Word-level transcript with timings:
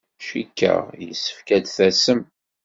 Cikkeɣ 0.27 0.79
yessefk 1.05 1.47
ad 1.57 1.61
d-tasem. 1.63 2.21